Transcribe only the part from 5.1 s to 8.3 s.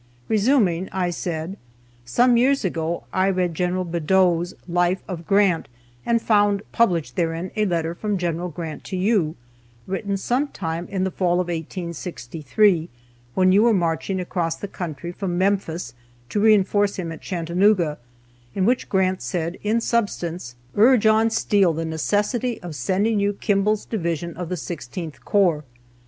Grant,' and found published therein a letter from